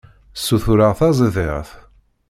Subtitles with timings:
[0.37, 1.69] Ssutureɣ taẓidirt.